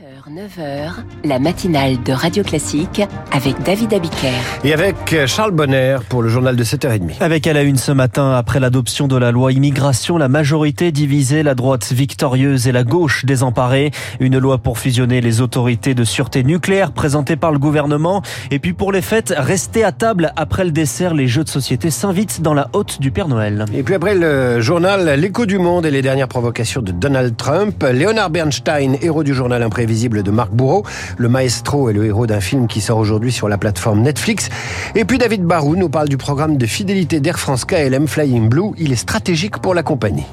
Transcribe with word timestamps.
7h, 0.00 0.32
9h, 0.32 0.92
la 1.24 1.38
matinale 1.38 2.02
de 2.02 2.12
Radio 2.12 2.42
Classique 2.42 3.02
avec 3.32 3.60
David 3.64 3.92
Abiker. 3.92 4.32
Et 4.64 4.72
avec 4.72 5.26
Charles 5.26 5.50
Bonner 5.50 5.98
pour 6.08 6.22
le 6.22 6.30
journal 6.30 6.56
de 6.56 6.64
7h30. 6.64 7.20
Avec 7.20 7.46
à 7.46 7.52
la 7.52 7.62
une 7.62 7.76
ce 7.76 7.92
matin, 7.92 8.32
après 8.32 8.60
l'adoption 8.60 9.08
de 9.08 9.16
la 9.16 9.30
loi 9.30 9.52
immigration, 9.52 10.16
la 10.16 10.28
majorité 10.28 10.90
divisée, 10.90 11.42
la 11.42 11.54
droite 11.54 11.92
victorieuse 11.92 12.66
et 12.66 12.72
la 12.72 12.82
gauche 12.82 13.26
désemparée. 13.26 13.90
Une 14.20 14.38
loi 14.38 14.56
pour 14.56 14.78
fusionner 14.78 15.20
les 15.20 15.42
autorités 15.42 15.94
de 15.94 16.04
sûreté 16.04 16.44
nucléaire 16.44 16.92
présentée 16.92 17.36
par 17.36 17.52
le 17.52 17.58
gouvernement. 17.58 18.22
Et 18.50 18.58
puis 18.58 18.72
pour 18.72 18.92
les 18.92 19.02
fêtes, 19.02 19.34
rester 19.36 19.84
à 19.84 19.92
table 19.92 20.32
après 20.36 20.64
le 20.64 20.70
dessert, 20.70 21.12
les 21.12 21.26
jeux 21.26 21.44
de 21.44 21.50
société 21.50 21.90
s'invitent 21.90 22.40
dans 22.40 22.54
la 22.54 22.70
haute 22.72 23.00
du 23.00 23.10
Père 23.10 23.28
Noël. 23.28 23.66
Et 23.74 23.82
puis 23.82 23.94
après 23.94 24.14
le 24.14 24.60
journal 24.60 25.20
L'écho 25.20 25.44
du 25.44 25.58
monde 25.58 25.84
et 25.84 25.90
les 25.90 26.02
dernières 26.02 26.28
provocations 26.28 26.80
de 26.80 26.92
Donald 26.92 27.36
Trump, 27.36 27.82
Leonard 27.82 28.30
Bernstein, 28.30 28.96
héros 29.02 29.24
du 29.24 29.34
journal 29.34 29.62
imprévisible 29.90 30.22
de 30.22 30.30
Marc 30.30 30.52
Bourreau, 30.52 30.84
le 31.16 31.28
maestro 31.28 31.90
est 31.90 31.92
le 31.92 32.04
héros 32.04 32.28
d'un 32.28 32.40
film 32.40 32.68
qui 32.68 32.80
sort 32.80 32.98
aujourd'hui 32.98 33.32
sur 33.32 33.48
la 33.48 33.58
plateforme 33.58 34.02
Netflix. 34.02 34.48
Et 34.94 35.04
puis 35.04 35.18
David 35.18 35.42
Barou 35.42 35.74
nous 35.74 35.88
parle 35.88 36.08
du 36.08 36.16
programme 36.16 36.56
de 36.56 36.66
fidélité 36.66 37.18
d'Air 37.18 37.40
France 37.40 37.64
KLM 37.64 38.06
Flying 38.06 38.48
Blue. 38.48 38.70
Il 38.78 38.92
est 38.92 38.96
stratégique 38.96 39.58
pour 39.58 39.74
la 39.74 39.82
compagnie. 39.82 40.26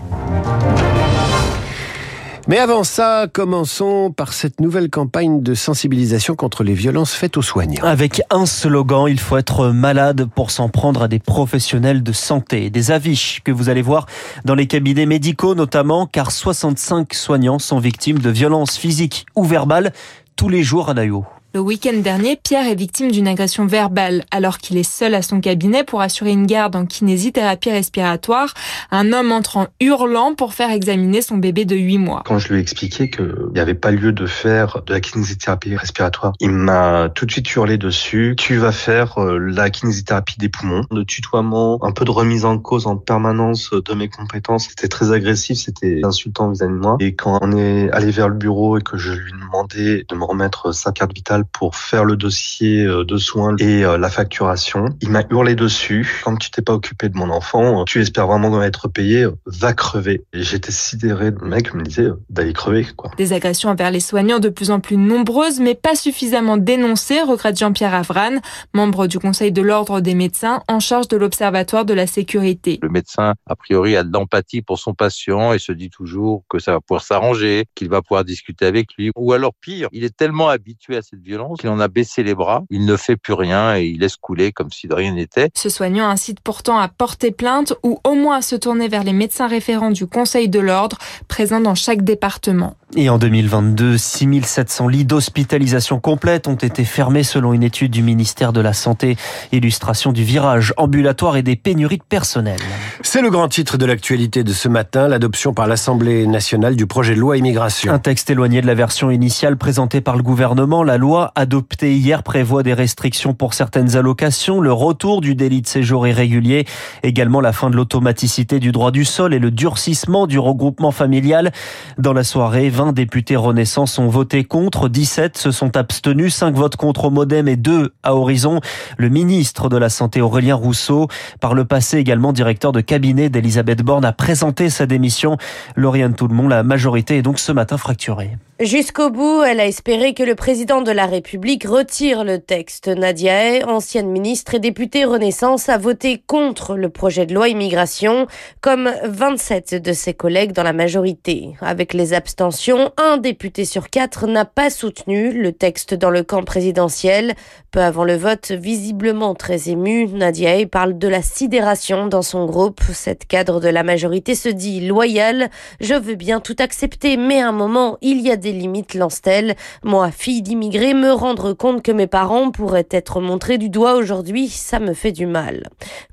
Mais 2.50 2.60
avant 2.60 2.86
ça, 2.86 3.28
commençons 3.32 4.10
par 4.16 4.32
cette 4.32 4.62
nouvelle 4.62 4.90
campagne 4.90 5.44
de 5.44 5.54
sensibilisation 5.54 6.38
contre 6.38 6.64
les 6.64 6.76
violences 6.76 7.14
faites 7.14 7.36
aux 7.36 7.42
soignants. 7.42 7.84
Avec 7.84 8.22
un 8.30 8.46
slogan, 8.46 9.08
il 9.10 9.20
faut 9.20 9.36
être 9.36 9.68
malade 9.68 10.30
pour 10.34 10.50
s'en 10.50 10.70
prendre 10.70 11.02
à 11.02 11.08
des 11.10 11.20
professionnels 11.20 12.04
de 12.04 12.14
santé. 12.14 12.70
Des 12.70 12.92
affiches 12.92 13.42
que 13.44 13.52
vous 13.52 13.68
allez 13.68 13.82
voir 13.82 14.06
dans 14.46 14.56
les 14.56 14.66
cabinets 14.66 15.06
médicaux 15.06 15.56
notamment, 15.56 16.08
car 16.08 16.32
65 16.32 17.14
soignants 17.14 17.60
sont 17.60 17.80
victimes 17.80 18.20
de 18.20 18.30
violences 18.30 18.78
physiques 18.78 19.26
ou 19.36 19.44
verbales 19.44 19.92
tous 20.38 20.48
les 20.48 20.64
jours 20.64 20.88
à 20.88 20.94
Naïo. 20.94 21.26
Le 21.54 21.62
week-end 21.62 21.98
dernier, 22.04 22.36
Pierre 22.36 22.68
est 22.68 22.76
victime 22.76 23.10
d'une 23.10 23.28
agression 23.28 23.66
verbale. 23.66 24.26
Alors 24.32 24.58
qu'il 24.58 24.78
est 24.78 24.84
seul 24.84 25.16
à 25.16 25.22
son 25.22 25.40
cabinet 25.40 25.86
pour 25.86 26.02
assurer 26.02 26.32
une 26.32 26.46
garde 26.46 26.76
en 26.76 26.86
kinésithérapie 26.86 27.72
respiratoire, 27.72 28.54
un 28.92 29.14
homme 29.14 29.32
entre 29.32 29.58
en 29.58 29.68
hurlant 29.80 30.36
pour 30.36 30.54
faire 30.54 30.72
examiner 30.72 31.22
son 31.22 31.38
bébé 31.38 31.64
de 31.64 31.76
8 31.76 31.98
mois. 32.00 32.22
Quand 32.26 32.38
je 32.38 32.50
lui 32.50 32.58
ai 32.58 32.62
expliqué 32.62 33.10
qu'il 33.10 33.34
n'y 33.54 33.62
avait 33.62 33.76
pas 33.76 33.92
lieu 33.92 34.12
de 34.12 34.26
faire 34.26 34.84
de 34.86 34.94
la 34.94 35.00
kinésithérapie 35.00 35.76
respiratoire, 35.78 36.34
il 36.42 36.52
m'a 36.52 37.10
tout 37.16 37.26
de 37.26 37.32
suite 37.32 37.50
hurlé 37.56 37.78
dessus. 37.78 38.36
Tu 38.38 38.58
vas 38.58 38.74
faire 38.74 39.18
euh, 39.18 39.40
la 39.40 39.70
kinésithérapie 39.70 40.38
des 40.38 40.50
poumons. 40.50 40.84
De 40.92 41.04
tutoiement, 41.04 41.80
un 41.82 41.94
peu 41.94 42.04
de 42.04 42.12
remise 42.12 42.44
en 42.44 42.60
cause 42.60 42.88
en 42.88 42.98
permanence 42.98 43.72
de 43.72 43.94
mes 43.94 44.10
compétences. 44.10 44.68
C'était 44.68 44.90
très 44.90 45.14
agressif, 45.14 45.58
c'était 45.60 46.02
insultant 46.04 46.52
vis-à-vis 46.52 46.74
de 46.74 46.78
moi. 46.78 46.98
Et 47.00 47.16
quand 47.16 47.40
on 47.42 47.54
est 47.54 47.90
allé 47.92 48.12
vers 48.12 48.28
le 48.28 48.36
bureau 48.36 48.78
et 48.78 48.82
que 48.82 48.98
je 48.98 49.14
lui 49.14 49.32
demandais 49.32 50.06
de 50.08 50.16
me 50.16 50.26
remettre 50.26 50.74
sa 50.74 50.92
carte 50.92 51.14
vitale 51.14 51.37
pour 51.46 51.76
faire 51.76 52.06
le 52.06 52.16
dossier 52.16 52.84
euh, 52.84 53.04
de 53.04 53.18
soins 53.18 53.56
et 53.60 53.84
euh, 53.86 53.98
la 53.98 54.10
facturation. 54.10 54.86
Il 55.02 55.10
m'a 55.10 55.24
hurlé 55.30 55.56
dessus. 55.56 56.22
Quand 56.24 56.36
tu 56.38 56.52
t'es 56.52 56.62
pas 56.62 56.74
occupé 56.74 57.10
de 57.10 57.18
mon 57.18 57.30
enfant, 57.30 57.86
tu 57.86 58.02
espères 58.02 58.28
vraiment 58.28 58.62
être 58.64 58.88
payé, 58.88 59.28
va 59.46 59.74
crever. 59.74 60.24
J'étais 60.34 60.72
sidéré. 60.72 61.32
Le 61.32 61.48
mec 61.48 61.74
me 61.74 61.84
disait 61.84 62.10
d'aller 62.30 62.54
crever, 62.54 62.86
quoi. 62.96 63.12
Des 63.18 63.34
agressions 63.34 63.70
envers 63.70 63.92
les 63.92 64.00
soignants 64.00 64.40
de 64.40 64.50
plus 64.50 64.72
en 64.72 64.80
plus 64.80 64.98
nombreuses, 64.98 65.60
mais 65.60 65.76
pas 65.76 65.96
suffisamment 65.96 66.58
dénoncées, 66.58 67.22
regrette 67.22 67.58
Jean-Pierre 67.58 67.94
Avran, 67.94 68.38
membre 68.74 69.08
du 69.08 69.20
Conseil 69.20 69.52
de 69.52 69.62
l'Ordre 69.62 70.02
des 70.02 70.16
médecins 70.16 70.62
en 70.68 70.80
charge 70.80 71.08
de 71.08 71.18
l'Observatoire 71.18 71.86
de 71.86 71.94
la 71.94 72.08
sécurité. 72.08 72.80
Le 72.82 72.90
médecin, 72.90 73.36
a 73.46 73.56
priori, 73.56 73.96
a 73.96 74.04
de 74.04 74.12
l'empathie 74.12 74.62
pour 74.62 74.80
son 74.80 74.94
patient 74.94 75.54
et 75.54 75.60
se 75.60 75.72
dit 75.72 75.90
toujours 75.90 76.44
que 76.50 76.60
ça 76.60 76.74
va 76.74 76.82
pouvoir 76.82 77.04
s'arranger, 77.04 77.66
qu'il 77.76 77.90
va 77.90 78.02
pouvoir 78.02 78.24
discuter 78.24 78.66
avec 78.66 78.94
lui. 78.98 79.12
Ou 79.16 79.34
alors 79.34 79.54
pire, 79.60 79.90
il 79.92 80.04
est 80.04 80.16
tellement 80.16 80.50
habitué 80.50 80.98
à 80.98 81.02
cette 81.02 81.22
violence 81.28 81.60
qu'il 81.60 81.70
en 81.70 81.80
a 81.80 81.88
baissé 81.88 82.24
les 82.24 82.34
bras, 82.34 82.64
il 82.70 82.86
ne 82.86 82.96
fait 82.96 83.18
plus 83.18 83.34
rien 83.34 83.76
et 83.76 83.84
il 83.84 84.00
laisse 84.00 84.16
couler 84.16 84.52
comme 84.52 84.72
si 84.72 84.88
de 84.88 84.94
rien 84.94 85.14
n'était. 85.14 85.50
Ce 85.54 85.70
soignant 85.70 86.08
incite 86.08 86.40
pourtant 86.40 86.80
à 86.80 86.88
porter 86.88 87.32
plainte 87.32 87.74
ou 87.84 88.00
au 88.04 88.16
moins 88.16 88.38
à 88.38 88.42
se 88.42 88.56
tourner 88.56 88.88
vers 88.88 89.04
les 89.04 89.14
médecins 89.14 89.48
référents 89.48 89.92
du 89.92 90.08
Conseil 90.08 90.48
de 90.48 90.60
l'Ordre, 90.60 90.98
présents 91.28 91.60
dans 91.60 91.76
chaque 91.76 92.02
département. 92.02 92.76
Et 92.96 93.10
en 93.10 93.18
2022, 93.18 93.98
6700 93.98 94.88
lits 94.88 95.04
d'hospitalisation 95.04 96.00
complète 96.00 96.48
ont 96.48 96.56
été 96.56 96.86
fermés 96.86 97.24
selon 97.24 97.52
une 97.52 97.64
étude 97.64 97.92
du 97.92 98.02
ministère 98.02 98.54
de 98.54 98.62
la 98.62 98.72
Santé. 98.72 99.18
Illustration 99.52 100.14
du 100.14 100.24
virage 100.24 100.74
ambulatoire 100.78 101.36
et 101.36 101.44
des 101.44 101.58
pénuries 101.58 101.98
de 101.98 102.04
personnel. 102.04 102.58
C'est 103.02 103.22
le 103.22 103.30
grand 103.30 103.50
titre 103.50 103.78
de 103.78 103.86
l'actualité 103.86 104.46
de 104.46 104.54
ce 104.54 104.70
matin, 104.70 105.10
l'adoption 105.10 105.54
par 105.54 105.68
l'Assemblée 105.68 106.26
nationale 106.28 106.78
du 106.78 106.88
projet 106.88 107.14
de 107.14 107.20
loi 107.20 107.36
immigration. 107.36 107.92
Un 107.92 108.00
texte 108.00 108.30
éloigné 108.30 108.62
de 108.62 108.68
la 108.68 108.74
version 108.74 109.12
initiale 109.12 109.58
présentée 109.58 110.00
par 110.00 110.16
le 110.16 110.24
gouvernement. 110.24 110.82
La 110.82 110.98
loi 110.98 111.34
adoptée 111.36 111.94
hier 111.94 112.24
prévoit 112.24 112.64
des 112.64 112.74
restrictions 112.74 113.34
pour 113.34 113.54
certaines 113.54 113.98
allocations, 113.98 114.62
le 114.62 114.72
retour 114.72 115.20
du 115.20 115.36
délit 115.36 115.62
de 115.62 115.68
séjour 115.68 116.08
irrégulier, 116.08 116.66
également 117.04 117.42
la 117.42 117.52
fin 117.52 117.70
de 117.70 117.76
l'automaticité 117.76 118.62
du 118.62 118.72
droit 118.72 118.92
du 118.92 119.04
sol 119.04 119.34
et 119.34 119.40
le 119.40 119.52
durcissement 119.52 120.26
du 120.26 120.40
regroupement 120.40 120.92
familial. 120.92 121.52
Dans 121.98 122.14
la 122.14 122.24
soirée, 122.24 122.70
20 122.78 122.94
députés 122.94 123.36
Renaissance 123.36 123.98
ont 123.98 124.08
voté 124.08 124.44
contre, 124.44 124.88
17 124.88 125.36
se 125.36 125.50
sont 125.50 125.76
abstenus, 125.76 126.36
5 126.36 126.54
votes 126.54 126.76
contre 126.76 127.06
au 127.06 127.10
Modem 127.10 127.48
et 127.48 127.56
2 127.56 127.96
à 128.04 128.14
Horizon. 128.14 128.62
Le 129.00 129.10
ministre 129.10 129.68
de 129.68 129.78
la 129.78 129.90
Santé 129.90 130.22
Aurélien 130.22 130.54
Rousseau, 130.54 131.08
par 131.42 131.56
le 131.56 131.66
passé 131.66 131.98
également 131.98 132.34
directeur 132.34 132.74
de 132.74 132.82
cabinet 132.82 133.30
d'Elisabeth 133.32 133.82
Borne, 133.82 134.06
a 134.06 134.14
présenté 134.14 134.70
sa 134.70 134.86
démission. 134.86 135.38
Lauriane 135.76 136.14
Tout-le-Monde, 136.14 136.52
la 136.52 136.62
majorité 136.62 137.18
est 137.18 137.24
donc 137.24 137.40
ce 137.40 137.52
matin 137.52 137.78
fracturée. 137.78 138.38
Jusqu'au 138.60 139.12
bout, 139.12 139.44
elle 139.44 139.60
a 139.60 139.68
espéré 139.68 140.16
que 140.16 140.24
le 140.24 140.34
président 140.34 140.82
de 140.82 140.90
la 140.90 141.06
République 141.06 141.64
retire 141.64 142.24
le 142.24 142.40
texte. 142.40 142.88
Nadia 142.88 143.34
Hay, 143.36 143.64
ancienne 143.64 144.10
ministre 144.10 144.56
et 144.56 144.60
députée 144.60 145.06
Renaissance, 145.06 145.70
a 145.70 145.78
voté 145.78 146.24
contre 146.26 146.76
le 146.76 146.90
projet 146.90 147.28
de 147.28 147.36
loi 147.36 147.50
immigration, 147.50 148.26
comme 148.60 148.92
27 149.04 149.76
de 149.76 149.94
ses 149.94 150.16
collègues 150.16 150.54
dans 150.54 150.64
la 150.64 150.74
majorité. 150.74 151.54
Avec 151.62 151.94
les 151.94 152.16
abstentions, 152.16 152.94
un 152.98 153.18
député 153.18 153.64
sur 153.64 153.92
quatre 153.92 154.26
n'a 154.26 154.46
pas 154.46 154.72
soutenu 154.72 155.40
le 155.40 155.52
texte 155.52 155.94
dans 155.94 156.10
le 156.10 156.24
camp 156.24 156.42
présidentiel. 156.42 157.36
Peu 157.70 157.82
avant 157.82 158.06
le 158.06 158.16
vote, 158.16 158.50
visiblement 158.50 159.36
très 159.36 159.70
ému, 159.70 160.08
Nadia 160.08 160.56
Hay 160.56 160.66
parle 160.66 160.98
de 160.98 161.08
la 161.08 161.22
sidération 161.22 162.08
dans 162.08 162.24
son 162.24 162.48
groupe. 162.48 162.82
Cette 162.92 163.28
cadre 163.28 163.60
de 163.60 163.70
la 163.70 163.84
majorité 163.84 164.34
se 164.34 164.50
dit 164.50 164.88
loyale. 164.88 165.52
Je 165.80 165.94
veux 165.94 166.16
bien 166.16 166.40
tout 166.40 166.56
accepter, 166.58 167.18
mais 167.18 167.40
à 167.40 167.50
un 167.50 167.52
moment, 167.52 168.00
il 168.02 168.22
y 168.22 168.32
a 168.32 168.36
des 168.36 168.47
limites, 168.52 168.94
lance-t-elle. 168.94 169.56
Moi, 169.84 170.12
fille 170.12 170.42
d'immigrés, 170.42 170.94
me 170.94 171.12
rendre 171.12 171.54
compte 171.54 171.82
que 171.82 171.92
mes 171.92 172.08
parents 172.08 172.52
pourraient 172.52 172.88
être 172.92 173.22
montrés 173.22 173.58
du 173.58 173.70
doigt 173.70 173.96
aujourd'hui, 173.96 174.50
ça 174.50 174.80
me 174.80 174.94
fait 174.94 175.12
du 175.12 175.26
mal. 175.26 175.64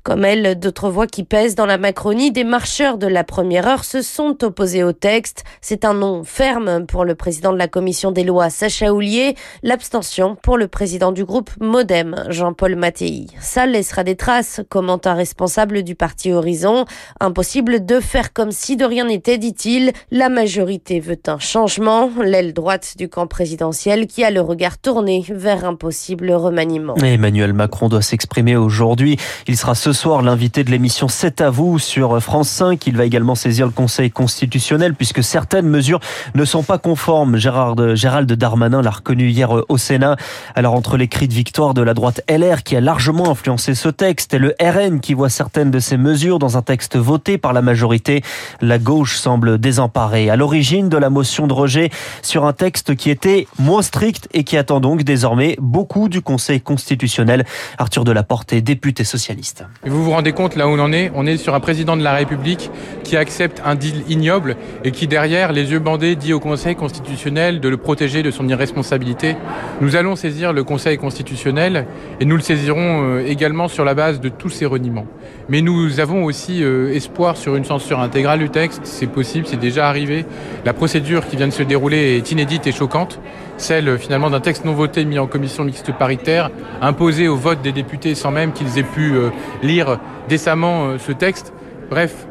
Comme 0.03 0.25
elle, 0.25 0.59
d'autres 0.59 0.89
voix 0.89 1.07
qui 1.07 1.23
pèsent 1.23 1.55
dans 1.55 1.65
la 1.65 1.77
Macronie, 1.77 2.31
des 2.31 2.43
marcheurs 2.43 2.97
de 2.97 3.07
la 3.07 3.23
première 3.23 3.67
heure 3.67 3.83
se 3.83 4.01
sont 4.01 4.43
opposés 4.43 4.83
au 4.83 4.93
texte. 4.93 5.43
C'est 5.61 5.85
un 5.85 5.93
nom 5.93 6.23
ferme 6.23 6.85
pour 6.85 7.05
le 7.05 7.15
président 7.15 7.53
de 7.53 7.57
la 7.57 7.67
commission 7.67 8.11
des 8.11 8.23
lois, 8.23 8.49
Sacha 8.49 8.93
Houlier, 8.93 9.35
l'abstention 9.63 10.35
pour 10.41 10.57
le 10.57 10.67
président 10.67 11.11
du 11.11 11.25
groupe 11.25 11.51
Modem, 11.59 12.25
Jean-Paul 12.29 12.75
Mattei. 12.75 13.27
Ça 13.39 13.65
laissera 13.65 14.03
des 14.03 14.15
traces, 14.15 14.61
commente 14.69 15.07
un 15.07 15.13
responsable 15.13 15.83
du 15.83 15.95
parti 15.95 16.31
Horizon. 16.31 16.85
Impossible 17.19 17.85
de 17.85 17.99
faire 17.99 18.33
comme 18.33 18.51
si 18.51 18.77
de 18.77 18.85
rien 18.85 19.05
n'était, 19.05 19.37
dit-il. 19.37 19.91
La 20.11 20.29
majorité 20.29 20.99
veut 20.99 21.19
un 21.27 21.39
changement 21.39 22.09
l'aile 22.25 22.53
droite 22.53 22.95
du 22.97 23.09
camp 23.09 23.27
présidentiel 23.27 24.07
qui 24.07 24.23
a 24.23 24.31
le 24.31 24.41
regard 24.41 24.77
tourné 24.77 25.23
vers 25.29 25.65
un 25.65 25.75
possible 25.75 26.31
remaniement. 26.31 26.95
Emmanuel 26.95 27.53
Macron 27.53 27.89
doit 27.89 28.01
s'exprimer 28.01 28.55
aujourd'hui. 28.55 29.17
Il 29.47 29.57
sera 29.57 29.75
ce 29.75 29.93
soir 29.93 30.21
l'invité 30.21 30.63
de 30.63 30.71
l'émission 30.71 31.07
7 31.07 31.41
à 31.41 31.49
vous 31.49 31.79
sur 31.79 32.21
France 32.21 32.49
5. 32.49 32.85
Il 32.87 32.97
va 32.97 33.05
également 33.05 33.35
saisir 33.35 33.65
le 33.65 33.71
Conseil 33.71 34.11
constitutionnel 34.11 34.95
puisque 34.95 35.23
certaines 35.23 35.67
mesures 35.67 35.99
ne 36.33 36.45
sont 36.45 36.63
pas 36.63 36.77
conformes. 36.77 37.37
Gérard, 37.37 37.95
Gérald 37.95 38.31
Darmanin 38.31 38.81
l'a 38.81 38.91
reconnu 38.91 39.29
hier 39.29 39.49
au 39.69 39.77
Sénat. 39.77 40.15
Alors 40.55 40.73
entre 40.73 40.97
les 40.97 41.07
cris 41.07 41.27
de 41.27 41.33
victoire 41.33 41.73
de 41.73 41.81
la 41.81 41.93
droite 41.93 42.21
LR 42.29 42.63
qui 42.63 42.75
a 42.75 42.81
largement 42.81 43.29
influencé 43.29 43.75
ce 43.75 43.89
texte 43.89 44.33
et 44.33 44.39
le 44.39 44.55
RN 44.61 44.99
qui 44.99 45.13
voit 45.13 45.29
certaines 45.29 45.71
de 45.71 45.79
ces 45.79 45.97
mesures 45.97 46.39
dans 46.39 46.57
un 46.57 46.61
texte 46.61 46.97
voté 46.97 47.37
par 47.37 47.53
la 47.53 47.61
majorité, 47.61 48.21
la 48.61 48.77
gauche 48.77 49.17
semble 49.17 49.57
désemparée. 49.57 50.29
À 50.29 50.35
l'origine 50.35 50.89
de 50.89 50.97
la 50.97 51.09
motion 51.09 51.47
de 51.47 51.53
rejet, 51.53 51.89
sur 52.21 52.45
un 52.45 52.53
texte 52.53 52.95
qui 52.95 53.09
était 53.09 53.47
moins 53.59 53.81
strict 53.81 54.27
et 54.33 54.43
qui 54.43 54.57
attend 54.57 54.79
donc 54.79 55.03
désormais 55.03 55.55
beaucoup 55.59 56.09
du 56.09 56.21
Conseil 56.21 56.61
constitutionnel. 56.61 57.45
Arthur 57.77 58.03
Delaporte 58.03 58.53
est 58.53 58.61
député 58.61 59.03
socialiste. 59.03 59.65
Vous 59.85 60.03
vous 60.03 60.11
rendez 60.11 60.31
compte 60.31 60.55
là 60.55 60.67
où 60.67 60.71
on 60.71 60.79
en 60.79 60.91
est? 60.91 61.11
On 61.15 61.25
est 61.25 61.37
sur 61.37 61.55
un 61.55 61.59
président 61.59 61.97
de 61.97 62.03
la 62.03 62.13
République 62.13 62.69
qui 63.03 63.17
accepte 63.17 63.61
un 63.65 63.75
deal 63.75 64.03
ignoble 64.09 64.55
et 64.83 64.91
qui 64.91 65.07
derrière, 65.07 65.51
les 65.51 65.71
yeux 65.71 65.79
bandés, 65.79 66.15
dit 66.15 66.33
au 66.33 66.39
Conseil 66.39 66.75
constitutionnel 66.75 67.59
de 67.59 67.69
le 67.69 67.77
protéger 67.77 68.23
de 68.23 68.31
son 68.31 68.47
irresponsabilité. 68.47 69.35
Nous 69.81 69.95
allons 69.95 70.15
saisir 70.15 70.53
le 70.53 70.63
Conseil 70.63 70.97
constitutionnel 70.97 71.87
et 72.19 72.25
nous 72.25 72.35
le 72.35 72.41
saisirons 72.41 73.03
euh, 73.03 73.27
également 73.27 73.67
sur 73.67 73.85
la 73.85 73.93
base 73.93 74.19
de 74.19 74.29
tous 74.29 74.49
ces 74.49 74.65
reniements. 74.65 75.05
Mais 75.49 75.61
nous 75.61 75.99
avons 75.99 76.23
aussi 76.23 76.63
espoir 76.63 77.37
sur 77.37 77.55
une 77.55 77.65
censure 77.65 77.99
intégrale 77.99 78.39
du 78.39 78.49
texte. 78.49 78.81
C'est 78.83 79.07
possible, 79.07 79.45
c'est 79.47 79.59
déjà 79.59 79.87
arrivé. 79.87 80.25
La 80.65 80.73
procédure 80.73 81.27
qui 81.27 81.35
vient 81.35 81.47
de 81.47 81.53
se 81.53 81.63
dérouler 81.63 82.04
est 82.05 82.31
inédite 82.31 82.67
et 82.67 82.71
choquante, 82.71 83.19
celle 83.57 83.97
finalement 83.97 84.29
d'un 84.29 84.39
texte 84.39 84.65
non 84.65 84.73
voté 84.73 85.05
mis 85.05 85.19
en 85.19 85.27
commission 85.27 85.63
mixte 85.63 85.91
paritaire, 85.93 86.49
imposé 86.81 87.27
au 87.27 87.35
vote 87.35 87.61
des 87.61 87.71
députés 87.71 88.15
sans 88.15 88.31
même 88.31 88.51
qu'ils 88.53 88.77
aient 88.77 88.83
pu 88.83 89.15
euh, 89.15 89.29
lire 89.63 89.99
décemment 90.27 90.85
euh, 90.85 90.97
ce 90.97 91.11
texte. 91.11 91.53
Bref, 91.89 92.27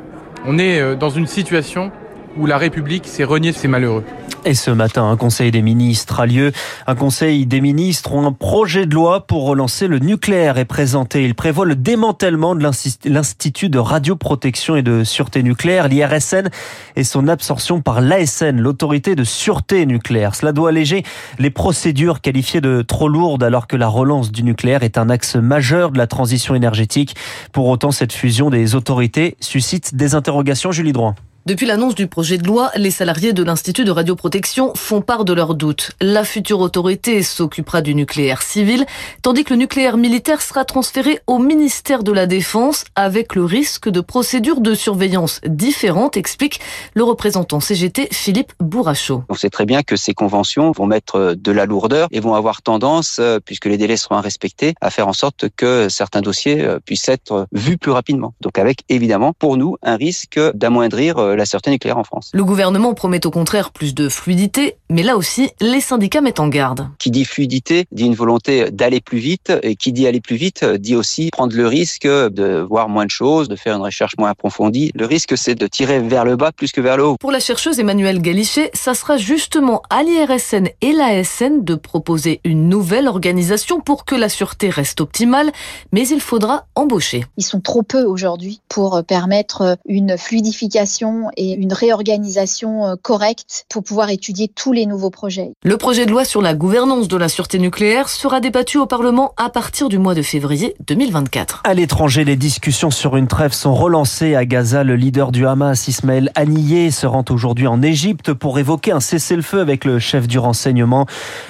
on 0.46 0.58
est 0.58 0.80
euh, 0.80 0.94
dans 0.94 1.10
une 1.10 1.26
situation 1.26 1.90
où 2.36 2.46
la 2.46 2.58
République 2.58 3.06
s'est 3.06 3.24
reniée 3.24 3.52
ses 3.52 3.68
malheureux. 3.68 4.04
Et 4.46 4.52
ce 4.52 4.70
matin, 4.70 5.08
un 5.08 5.16
conseil 5.16 5.50
des 5.50 5.62
ministres 5.62 6.20
a 6.20 6.26
lieu. 6.26 6.52
Un 6.86 6.94
conseil 6.94 7.46
des 7.46 7.62
ministres 7.62 8.12
ont 8.12 8.26
un 8.26 8.32
projet 8.32 8.84
de 8.84 8.94
loi 8.94 9.26
pour 9.26 9.46
relancer 9.46 9.86
le 9.86 9.98
nucléaire 9.98 10.58
est 10.58 10.66
présenté. 10.66 11.24
Il 11.24 11.34
prévoit 11.34 11.64
le 11.64 11.76
démantèlement 11.76 12.54
de 12.54 12.62
l'Institut 13.06 13.70
de 13.70 13.78
radioprotection 13.78 14.76
et 14.76 14.82
de 14.82 15.02
sûreté 15.02 15.42
nucléaire, 15.42 15.88
l'IRSN, 15.88 16.50
et 16.94 17.04
son 17.04 17.26
absorption 17.28 17.80
par 17.80 18.02
l'ASN, 18.02 18.60
l'autorité 18.60 19.14
de 19.14 19.24
sûreté 19.24 19.86
nucléaire. 19.86 20.34
Cela 20.34 20.52
doit 20.52 20.68
alléger 20.68 21.04
les 21.38 21.50
procédures 21.50 22.20
qualifiées 22.20 22.60
de 22.60 22.82
trop 22.82 23.08
lourdes 23.08 23.42
alors 23.42 23.66
que 23.66 23.76
la 23.76 23.88
relance 23.88 24.30
du 24.30 24.42
nucléaire 24.42 24.82
est 24.82 24.98
un 24.98 25.08
axe 25.08 25.36
majeur 25.36 25.90
de 25.90 25.96
la 25.96 26.06
transition 26.06 26.54
énergétique. 26.54 27.16
Pour 27.52 27.66
autant, 27.68 27.92
cette 27.92 28.12
fusion 28.12 28.50
des 28.50 28.74
autorités 28.74 29.38
suscite 29.40 29.94
des 29.94 30.14
interrogations. 30.14 30.70
Julie 30.70 30.92
Droit. 30.92 31.14
Depuis 31.46 31.66
l'annonce 31.66 31.94
du 31.94 32.06
projet 32.06 32.38
de 32.38 32.46
loi, 32.46 32.70
les 32.74 32.90
salariés 32.90 33.34
de 33.34 33.42
l'Institut 33.42 33.84
de 33.84 33.90
radioprotection 33.90 34.72
font 34.74 35.02
part 35.02 35.26
de 35.26 35.34
leurs 35.34 35.54
doutes. 35.54 35.90
La 36.00 36.24
future 36.24 36.60
autorité 36.60 37.22
s'occupera 37.22 37.82
du 37.82 37.94
nucléaire 37.94 38.40
civil, 38.40 38.86
tandis 39.20 39.44
que 39.44 39.52
le 39.52 39.58
nucléaire 39.58 39.98
militaire 39.98 40.40
sera 40.40 40.64
transféré 40.64 41.20
au 41.26 41.38
ministère 41.38 42.02
de 42.02 42.12
la 42.12 42.24
Défense 42.24 42.86
avec 42.94 43.34
le 43.34 43.44
risque 43.44 43.90
de 43.90 44.00
procédures 44.00 44.62
de 44.62 44.72
surveillance 44.72 45.42
différentes, 45.46 46.16
explique 46.16 46.60
le 46.94 47.04
représentant 47.04 47.60
CGT 47.60 48.08
Philippe 48.10 48.54
Bourrachaud. 48.58 49.24
On 49.28 49.34
sait 49.34 49.50
très 49.50 49.66
bien 49.66 49.82
que 49.82 49.96
ces 49.96 50.14
conventions 50.14 50.72
vont 50.72 50.86
mettre 50.86 51.34
de 51.34 51.52
la 51.52 51.66
lourdeur 51.66 52.08
et 52.10 52.20
vont 52.20 52.32
avoir 52.32 52.62
tendance, 52.62 53.18
euh, 53.20 53.38
puisque 53.44 53.66
les 53.66 53.76
délais 53.76 53.98
seront 53.98 54.18
respectés, 54.18 54.72
à 54.80 54.88
faire 54.88 55.08
en 55.08 55.12
sorte 55.12 55.50
que 55.54 55.90
certains 55.90 56.22
dossiers 56.22 56.64
euh, 56.64 56.78
puissent 56.80 57.10
être 57.10 57.48
vus 57.52 57.76
plus 57.76 57.92
rapidement. 57.92 58.32
Donc 58.40 58.58
avec 58.58 58.78
évidemment 58.88 59.34
pour 59.38 59.58
nous 59.58 59.76
un 59.82 59.96
risque 59.96 60.40
d'amoindrir 60.54 61.18
euh, 61.18 61.33
la 61.34 61.46
sûreté 61.46 61.70
nucléaire 61.70 61.98
en 61.98 62.04
France. 62.04 62.30
Le 62.32 62.44
gouvernement 62.44 62.94
promet 62.94 63.24
au 63.26 63.30
contraire 63.30 63.70
plus 63.72 63.94
de 63.94 64.08
fluidité, 64.08 64.76
mais 64.90 65.02
là 65.02 65.16
aussi, 65.16 65.50
les 65.60 65.80
syndicats 65.80 66.20
mettent 66.20 66.40
en 66.40 66.48
garde. 66.48 66.88
Qui 66.98 67.10
dit 67.10 67.24
fluidité 67.24 67.86
dit 67.92 68.04
une 68.04 68.14
volonté 68.14 68.70
d'aller 68.70 69.00
plus 69.00 69.18
vite, 69.18 69.52
et 69.62 69.76
qui 69.76 69.92
dit 69.92 70.06
aller 70.06 70.20
plus 70.20 70.36
vite 70.36 70.64
dit 70.64 70.96
aussi 70.96 71.30
prendre 71.30 71.56
le 71.56 71.66
risque 71.66 72.06
de 72.06 72.60
voir 72.68 72.88
moins 72.88 73.04
de 73.04 73.10
choses, 73.10 73.48
de 73.48 73.56
faire 73.56 73.76
une 73.76 73.82
recherche 73.82 74.14
moins 74.18 74.30
approfondie. 74.30 74.90
Le 74.94 75.06
risque, 75.06 75.36
c'est 75.36 75.54
de 75.54 75.66
tirer 75.66 76.00
vers 76.00 76.24
le 76.24 76.36
bas 76.36 76.52
plus 76.52 76.72
que 76.72 76.80
vers 76.80 76.96
le 76.96 77.06
haut. 77.06 77.16
Pour 77.18 77.32
la 77.32 77.40
chercheuse 77.40 77.78
Emmanuelle 77.78 78.20
Galichet, 78.20 78.70
ça 78.74 78.94
sera 78.94 79.16
justement 79.16 79.82
à 79.90 80.02
l'IRSN 80.02 80.68
et 80.80 80.92
l'ASN 80.92 81.62
de 81.62 81.74
proposer 81.74 82.40
une 82.44 82.68
nouvelle 82.68 83.08
organisation 83.08 83.80
pour 83.80 84.04
que 84.04 84.14
la 84.14 84.28
sûreté 84.28 84.70
reste 84.70 85.00
optimale, 85.00 85.50
mais 85.92 86.06
il 86.08 86.20
faudra 86.20 86.66
embaucher. 86.74 87.24
Ils 87.36 87.44
sont 87.44 87.60
trop 87.60 87.82
peu 87.82 88.04
aujourd'hui 88.04 88.60
pour 88.68 89.02
permettre 89.04 89.76
une 89.86 90.16
fluidification 90.18 91.23
et 91.36 91.52
une 91.52 91.72
réorganisation 91.72 92.86
euh, 92.86 92.94
correcte 93.00 93.66
pour 93.68 93.82
pouvoir 93.82 94.10
étudier 94.10 94.48
tous 94.48 94.72
les 94.72 94.86
nouveaux 94.86 95.10
projets. 95.10 95.52
Le 95.62 95.76
projet 95.76 96.06
de 96.06 96.10
loi 96.10 96.24
sur 96.24 96.42
la 96.42 96.54
gouvernance 96.54 97.08
de 97.08 97.16
la 97.16 97.28
sûreté 97.28 97.58
nucléaire 97.58 98.08
sera 98.08 98.40
débattu 98.40 98.78
au 98.78 98.86
Parlement 98.86 99.32
à 99.36 99.50
partir 99.50 99.88
du 99.88 99.98
mois 99.98 100.14
de 100.14 100.22
février 100.22 100.74
2024. 100.86 101.62
À 101.64 101.74
l'étranger, 101.74 102.24
les 102.24 102.36
discussions 102.36 102.90
sur 102.90 103.16
une 103.16 103.26
trêve 103.26 103.52
sont 103.52 103.74
relancées 103.74 104.34
à 104.34 104.44
Gaza. 104.44 104.84
Le 104.84 104.96
leader 104.96 105.32
du 105.32 105.46
Hamas, 105.46 105.88
Ismaël 105.88 106.30
Haniyeh, 106.34 106.90
se 106.90 107.06
rend 107.06 107.24
aujourd'hui 107.30 107.66
en 107.66 107.82
Égypte 107.82 108.32
pour 108.32 108.58
évoquer 108.58 108.92
un 108.92 109.00
cessez-le-feu 109.00 109.60
avec 109.60 109.84
le 109.84 109.98
chef 109.98 110.28
du 110.28 110.38
renseignement. 110.38 111.06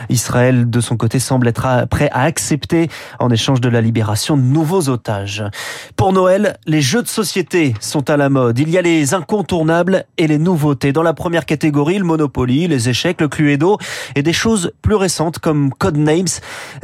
Israël, 0.08 0.70
de 0.70 0.80
son 0.80 0.96
côté, 0.96 1.18
semble 1.18 1.48
être 1.48 1.86
prêt 1.90 2.10
à 2.12 2.22
accepter 2.22 2.88
en 3.18 3.30
échange 3.30 3.60
de 3.60 3.68
la 3.68 3.80
libération 3.80 4.36
de 4.36 4.42
nouveaux 4.42 4.88
otages. 4.88 5.44
Pour 5.96 6.12
Noël, 6.12 6.56
les 6.66 6.80
jeux 6.80 7.02
de 7.02 7.08
société 7.08 7.74
sont 7.80 8.08
à 8.10 8.16
la 8.16 8.28
mode. 8.28 8.58
Il 8.58 8.70
y 8.70 8.78
a 8.78 8.82
les 8.82 9.14
incontournables 9.14 9.63
et 10.18 10.26
les 10.26 10.38
nouveautés. 10.38 10.92
Dans 10.92 11.02
la 11.02 11.14
première 11.14 11.46
catégorie, 11.46 11.98
le 11.98 12.04
Monopoly, 12.04 12.68
les 12.68 12.88
échecs, 12.88 13.20
le 13.20 13.28
Cluedo 13.28 13.78
et 14.14 14.22
des 14.22 14.32
choses 14.32 14.72
plus 14.82 14.94
récentes 14.94 15.38
comme 15.38 15.72
Codenames, 15.72 16.26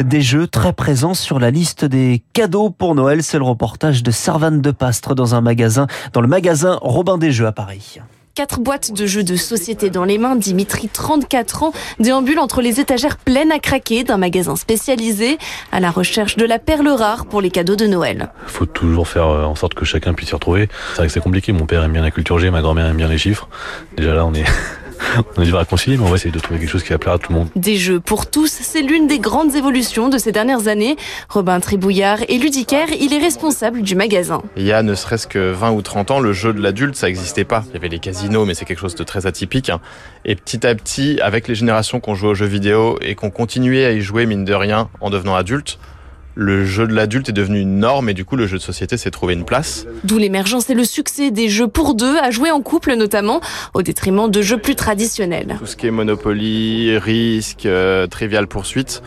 des 0.02 0.22
jeux 0.22 0.46
très 0.46 0.72
présents 0.72 1.14
sur 1.14 1.38
la 1.38 1.50
liste 1.50 1.84
des 1.84 2.22
cadeaux 2.32 2.70
pour 2.70 2.94
Noël. 2.94 3.22
C'est 3.22 3.38
le 3.38 3.44
reportage 3.44 4.02
de 4.02 4.10
Servane 4.10 4.60
de 4.60 4.70
Pastre 4.70 5.14
dans 5.14 5.34
un 5.34 5.40
magasin, 5.40 5.86
dans 6.12 6.20
le 6.20 6.28
magasin 6.28 6.78
Robin 6.82 7.18
des 7.18 7.32
Jeux 7.32 7.46
à 7.46 7.52
Paris. 7.52 7.98
Quatre 8.40 8.60
boîtes 8.60 8.94
de 8.94 9.04
jeux 9.04 9.22
de 9.22 9.36
société 9.36 9.90
dans 9.90 10.04
les 10.04 10.16
mains, 10.16 10.34
Dimitri, 10.34 10.88
34 10.88 11.62
ans, 11.62 11.72
déambule 11.98 12.38
entre 12.38 12.62
les 12.62 12.80
étagères 12.80 13.18
pleines 13.18 13.52
à 13.52 13.58
craquer 13.58 14.02
d'un 14.02 14.16
magasin 14.16 14.56
spécialisé 14.56 15.36
à 15.72 15.78
la 15.78 15.90
recherche 15.90 16.38
de 16.38 16.46
la 16.46 16.58
perle 16.58 16.88
rare 16.88 17.26
pour 17.26 17.42
les 17.42 17.50
cadeaux 17.50 17.76
de 17.76 17.86
Noël. 17.86 18.30
Il 18.46 18.50
faut 18.50 18.64
toujours 18.64 19.08
faire 19.08 19.26
euh, 19.26 19.44
en 19.44 19.56
sorte 19.56 19.74
que 19.74 19.84
chacun 19.84 20.14
puisse 20.14 20.30
s'y 20.30 20.34
retrouver. 20.34 20.70
C'est 20.92 20.96
vrai 20.96 21.06
que 21.08 21.12
c'est 21.12 21.20
compliqué, 21.20 21.52
mon 21.52 21.66
père 21.66 21.84
aime 21.84 21.92
bien 21.92 22.00
la 22.00 22.10
culture 22.10 22.38
G, 22.38 22.50
ma 22.50 22.62
grand-mère 22.62 22.86
aime 22.86 22.96
bien 22.96 23.08
les 23.08 23.18
chiffres. 23.18 23.46
Déjà 23.98 24.14
là, 24.14 24.24
on 24.24 24.32
est... 24.32 24.46
on 25.36 25.42
a 25.42 25.44
du 25.44 25.54
réconcilier, 25.54 25.96
mais 25.96 26.04
on 26.04 26.08
va 26.08 26.16
essayer 26.16 26.30
de 26.30 26.38
trouver 26.38 26.60
quelque 26.60 26.70
chose 26.70 26.82
qui 26.82 26.90
va 26.90 26.98
plaire 26.98 27.14
à 27.14 27.18
tout 27.18 27.32
le 27.32 27.38
monde. 27.38 27.48
Des 27.56 27.76
jeux 27.76 28.00
pour 28.00 28.30
tous, 28.30 28.50
c'est 28.50 28.82
l'une 28.82 29.06
des 29.06 29.18
grandes 29.18 29.54
évolutions 29.54 30.08
de 30.08 30.18
ces 30.18 30.32
dernières 30.32 30.68
années. 30.68 30.96
Robin 31.28 31.60
Tribouillard 31.60 32.22
est 32.28 32.38
ludicaire, 32.38 32.88
il 32.98 33.12
est 33.12 33.18
responsable 33.18 33.82
du 33.82 33.94
magasin. 33.94 34.42
Il 34.56 34.64
y 34.64 34.72
a 34.72 34.82
ne 34.82 34.94
serait-ce 34.94 35.26
que 35.26 35.52
20 35.52 35.72
ou 35.72 35.82
30 35.82 36.10
ans, 36.10 36.20
le 36.20 36.32
jeu 36.32 36.52
de 36.52 36.60
l'adulte, 36.60 36.96
ça 36.96 37.06
n'existait 37.06 37.44
pas. 37.44 37.64
Il 37.68 37.74
y 37.74 37.76
avait 37.76 37.88
les 37.88 37.98
casinos, 37.98 38.44
mais 38.44 38.54
c'est 38.54 38.64
quelque 38.64 38.80
chose 38.80 38.94
de 38.94 39.04
très 39.04 39.26
atypique. 39.26 39.70
Et 40.24 40.34
petit 40.34 40.66
à 40.66 40.74
petit, 40.74 41.20
avec 41.20 41.48
les 41.48 41.54
générations 41.54 42.00
qu'on 42.00 42.14
jouait 42.14 42.30
aux 42.30 42.34
jeux 42.34 42.46
vidéo 42.46 42.98
et 43.00 43.14
qu'on 43.14 43.30
continuait 43.30 43.84
à 43.84 43.92
y 43.92 44.00
jouer, 44.00 44.26
mine 44.26 44.44
de 44.44 44.54
rien, 44.54 44.88
en 45.00 45.10
devenant 45.10 45.34
adulte, 45.34 45.78
le 46.34 46.64
jeu 46.64 46.86
de 46.86 46.94
l'adulte 46.94 47.28
est 47.28 47.32
devenu 47.32 47.60
une 47.60 47.78
norme 47.78 48.08
et 48.08 48.14
du 48.14 48.24
coup 48.24 48.36
le 48.36 48.46
jeu 48.46 48.56
de 48.58 48.62
société 48.62 48.96
s'est 48.96 49.10
trouvé 49.10 49.34
une 49.34 49.44
place. 49.44 49.86
D'où 50.04 50.18
l'émergence 50.18 50.70
et 50.70 50.74
le 50.74 50.84
succès 50.84 51.30
des 51.30 51.48
jeux 51.48 51.68
pour 51.68 51.94
deux, 51.94 52.16
à 52.18 52.30
jouer 52.30 52.50
en 52.50 52.60
couple 52.60 52.94
notamment, 52.94 53.40
au 53.74 53.82
détriment 53.82 54.30
de 54.30 54.42
jeux 54.42 54.58
plus 54.58 54.74
traditionnels. 54.76 55.56
Tout 55.58 55.66
ce 55.66 55.76
qui 55.76 55.86
est 55.86 55.90
Monopoly, 55.90 56.98
Risque, 56.98 57.66
euh, 57.66 58.06
Trivial 58.06 58.46
Poursuite, 58.46 59.02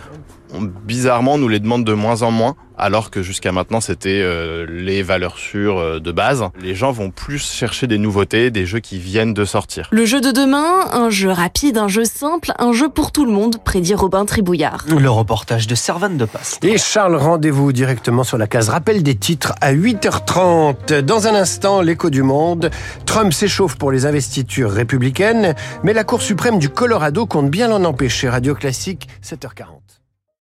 bizarrement, 0.62 1.38
nous 1.38 1.48
les 1.48 1.60
demande 1.60 1.84
de 1.84 1.94
moins 1.94 2.22
en 2.22 2.32
moins, 2.32 2.56
alors 2.78 3.12
que 3.12 3.22
jusqu'à 3.22 3.52
maintenant, 3.52 3.82
c'était 3.82 4.22
euh, 4.22 4.66
les 4.70 5.04
valeurs 5.04 5.38
sûres 5.38 5.78
euh, 5.78 6.00
de 6.00 6.12
base. 6.12 6.44
Les 6.62 6.76
gens 6.76 6.92
vont 6.92 7.12
plus 7.12 7.40
chercher 7.40 7.88
des 7.88 7.98
nouveautés, 7.98 8.52
des 8.52 8.66
jeux 8.66 8.80
qui 8.80 8.98
viennent 8.98 9.34
de 9.34 9.46
sortir. 9.46 9.88
Le 9.92 10.06
jeu 10.06 10.22
de 10.22 10.32
demain, 10.32 10.88
un 10.92 11.10
jeu 11.10 11.30
rapide, 11.30 11.78
un 11.78 11.88
jeu 11.88 12.06
simple, 12.06 12.52
un 12.60 12.74
jeu 12.74 12.90
pour 12.90 13.12
tout 13.12 13.26
le 13.26 13.32
monde, 13.32 13.58
prédit 13.64 13.94
Robin 13.94 14.26
Tribouillard. 14.26 14.86
Le 14.90 15.10
reportage 15.10 15.68
de 15.68 15.76
Servane 15.76 16.18
de 16.18 16.26
Passe. 16.26 16.60
Et 16.64 16.78
Charles, 16.78 17.16
rendez-vous 17.16 17.72
directement 17.72 18.24
sur 18.24 18.38
la 18.38 18.48
case 18.48 18.70
rappel 18.70 19.04
des 19.04 19.16
titres 19.16 19.54
à 19.62 19.74
8h30. 19.74 21.02
Dans 21.02 21.28
un 21.28 21.36
instant, 21.36 21.82
l'écho 21.82 22.10
du 22.10 22.24
monde. 22.24 22.72
Trump 23.06 23.34
s'échauffe 23.34 23.78
pour 23.78 23.92
les 23.92 24.06
investitures 24.06 24.72
républicaines, 24.72 25.56
mais 25.84 25.94
la 25.94 26.04
Cour 26.04 26.22
suprême 26.22 26.60
du 26.60 26.70
Colorado 26.70 27.26
compte 27.26 27.50
bien 27.50 27.68
l'en 27.68 27.84
empêcher. 27.84 28.30
Radio 28.30 28.56
Classique, 28.56 29.08
7h40. 29.24 30.03